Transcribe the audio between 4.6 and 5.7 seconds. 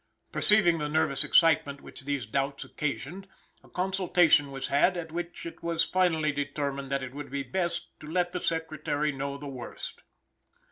had, at which it